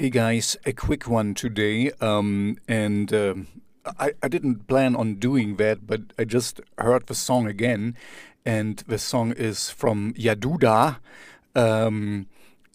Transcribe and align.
Hey 0.00 0.08
guys, 0.08 0.56
a 0.64 0.72
quick 0.72 1.06
one 1.06 1.34
today. 1.34 1.90
Um, 2.00 2.56
and 2.66 3.12
um 3.12 3.48
I, 3.84 4.14
I 4.22 4.28
didn't 4.28 4.66
plan 4.66 4.96
on 4.96 5.16
doing 5.16 5.56
that, 5.56 5.86
but 5.86 6.00
I 6.18 6.24
just 6.24 6.58
heard 6.78 7.06
the 7.06 7.14
song 7.14 7.46
again. 7.46 7.98
And 8.46 8.78
the 8.88 8.96
song 8.96 9.32
is 9.32 9.68
from 9.68 10.14
Yaduda. 10.14 11.00
Um, 11.54 12.28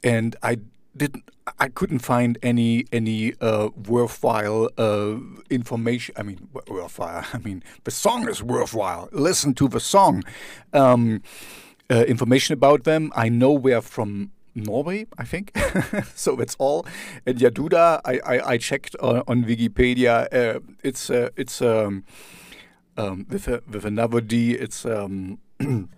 and 0.03 0.35
I 0.43 0.59
didn't 0.95 1.31
I 1.57 1.69
couldn't 1.69 2.03
find 2.05 2.37
any 2.43 2.85
any 2.91 3.33
uh, 3.41 3.69
worthwhile 3.87 4.69
uh, 4.77 5.15
information. 5.49 6.13
I 6.19 6.21
mean, 6.21 6.47
worthwhile. 6.67 7.25
I 7.33 7.39
mean, 7.39 7.63
the 7.85 7.91
song 8.05 8.29
is 8.29 8.43
worthwhile. 8.43 9.09
Listen 9.11 9.55
to 9.55 9.67
the 9.67 9.79
song. 9.79 10.23
Um, 10.73 11.23
uh, 11.89 12.03
information 12.07 12.53
about 12.53 12.83
them. 12.83 13.11
I 13.15 13.29
know 13.29 13.57
they're 13.57 13.81
from 13.81 14.31
Norway, 14.55 15.05
I 15.17 15.25
think. 15.25 15.51
so 16.15 16.35
that's 16.35 16.55
all. 16.57 16.85
And 17.25 17.37
Yaduda, 17.37 18.01
I, 18.05 18.19
I, 18.25 18.49
I 18.51 18.57
checked 18.57 18.95
on, 18.99 19.21
on 19.27 19.43
Wikipedia. 19.43 20.27
Uh, 20.33 20.59
it's 20.83 21.09
uh, 21.09 21.29
it's 21.35 21.61
um, 21.61 22.05
um, 22.97 23.25
with 23.29 23.47
a, 23.47 23.61
with 23.69 23.85
another 23.85 24.21
D. 24.21 24.53
It's 24.53 24.85
um, 24.85 25.39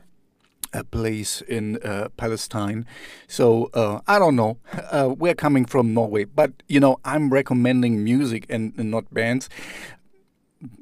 a 0.74 0.84
place 0.84 1.42
in 1.42 1.78
uh, 1.84 2.10
Palestine. 2.18 2.86
So 3.28 3.70
uh, 3.74 4.02
I 4.08 4.20
don't 4.20 4.36
know. 4.36 4.58
Uh, 4.92 5.14
we're 5.18 5.36
coming 5.36 5.66
from 5.66 5.94
Norway, 5.94 6.26
but 6.26 6.52
you 6.68 6.80
know 6.80 7.00
I'm 7.06 7.30
recommending 7.30 8.04
music 8.04 8.46
and, 8.50 8.74
and 8.78 8.92
not 8.92 9.14
bands. 9.14 9.50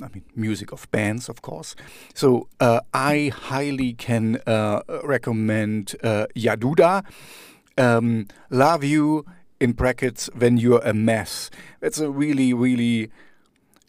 I 0.02 0.08
mean, 0.08 0.24
music 0.36 0.72
of 0.72 0.90
bands, 0.92 1.28
of 1.28 1.42
course. 1.42 1.76
So 2.14 2.48
uh, 2.62 2.80
I 2.94 3.34
highly 3.36 3.94
can 3.94 4.38
uh, 4.48 4.82
recommend 5.04 5.96
uh, 6.02 6.28
Yaduda 6.34 7.04
um, 7.78 8.28
love 8.50 8.84
you 8.84 9.26
in 9.60 9.74
brackets 9.74 10.30
when 10.36 10.58
you're 10.58 10.82
a 10.84 10.94
mess. 10.94 11.50
It's 11.82 12.00
a 12.00 12.10
really, 12.10 12.54
really, 12.54 13.12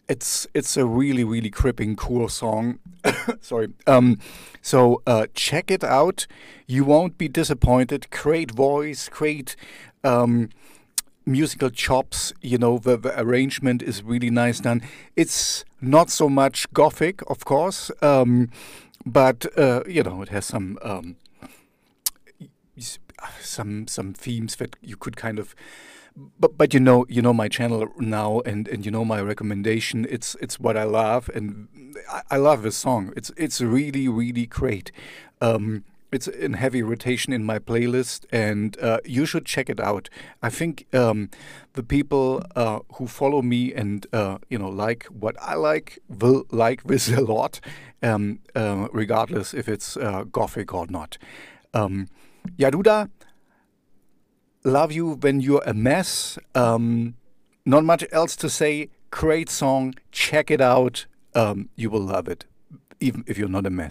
it's 0.07 0.47
it's 0.53 0.77
a 0.77 0.85
really, 0.85 1.23
really 1.23 1.49
cripping 1.49 1.95
cool 1.95 2.29
song. 2.29 2.79
Sorry. 3.41 3.69
Um, 3.85 4.19
so 4.61 5.01
uh, 5.05 5.27
check 5.33 5.71
it 5.71 5.83
out. 5.83 6.27
You 6.65 6.83
won't 6.83 7.17
be 7.17 7.27
disappointed. 7.27 8.09
Great 8.09 8.51
voice, 8.51 9.09
great. 9.09 9.55
Um, 10.03 10.49
musical 11.25 11.69
chops 11.69 12.31
you 12.41 12.57
know 12.57 12.77
the, 12.77 12.95
the, 12.95 13.19
arrangement 13.19 13.83
is 13.83 14.01
really 14.01 14.29
nice 14.29 14.61
done 14.61 14.81
it's 15.17 15.65
not 15.81 16.09
so 16.09 16.29
much 16.29 16.71
gothic 16.71 17.21
of 17.29 17.43
course 17.43 17.91
um, 18.01 18.49
but 19.05 19.45
uh, 19.57 19.83
you 19.85 20.01
know 20.01 20.21
it 20.21 20.29
has 20.29 20.45
some 20.45 20.79
um, 20.81 21.17
some 23.41 23.87
some 23.87 24.13
themes 24.13 24.55
that 24.57 24.75
you 24.81 24.95
could 24.95 25.15
kind 25.15 25.39
of 25.39 25.55
but 26.39 26.57
but 26.57 26.73
you 26.73 26.79
know 26.79 27.05
you 27.07 27.21
know 27.21 27.33
my 27.33 27.47
channel 27.47 27.87
now 27.97 28.41
and 28.41 28.67
and 28.67 28.85
you 28.85 28.91
know 28.91 29.05
my 29.05 29.21
recommendation. 29.21 30.05
It's 30.09 30.35
it's 30.41 30.59
what 30.59 30.75
I 30.77 30.83
love 30.83 31.29
and 31.33 31.67
I, 32.09 32.21
I 32.31 32.37
love 32.37 32.63
this 32.63 32.77
song. 32.77 33.13
It's 33.15 33.31
it's 33.37 33.61
really 33.61 34.07
really 34.07 34.45
great. 34.45 34.91
Um, 35.41 35.83
it's 36.11 36.27
in 36.27 36.53
heavy 36.53 36.81
rotation 36.81 37.33
in 37.33 37.43
my 37.43 37.59
playlist 37.59 38.25
and 38.31 38.79
uh, 38.81 38.99
you 39.03 39.25
should 39.25 39.45
check 39.45 39.69
it 39.69 39.79
out. 39.79 40.09
I 40.41 40.49
think 40.49 40.87
um, 40.93 41.29
the 41.73 41.83
people 41.83 42.45
uh, 42.55 42.79
who 42.93 43.07
follow 43.07 43.41
me 43.41 43.73
and 43.73 44.07
uh, 44.13 44.37
you 44.49 44.57
know 44.57 44.69
like 44.69 45.05
what 45.05 45.35
I 45.41 45.55
like 45.55 45.99
will 46.07 46.45
like 46.49 46.83
this 46.83 47.09
a 47.21 47.21
lot 47.21 47.59
um, 48.01 48.39
uh, 48.55 48.87
regardless 48.91 49.53
if 49.53 49.67
it's 49.67 49.97
uh, 49.97 50.23
gothic 50.31 50.73
or 50.73 50.87
not. 50.87 51.17
Um, 51.73 52.07
Yaduda, 52.57 53.09
love 54.63 54.91
you 54.91 55.13
when 55.13 55.39
you're 55.39 55.63
a 55.65 55.73
mess. 55.73 56.37
Um, 56.55 57.15
not 57.65 57.83
much 57.83 58.05
else 58.11 58.35
to 58.37 58.49
say. 58.49 58.89
Great 59.11 59.49
song. 59.49 59.95
Check 60.11 60.51
it 60.51 60.61
out. 60.61 61.05
Um, 61.33 61.69
you 61.75 61.89
will 61.89 62.01
love 62.01 62.27
it, 62.27 62.45
even 62.99 63.23
if 63.27 63.37
you're 63.37 63.49
not 63.49 63.65
a 63.65 63.69
mess. 63.69 63.85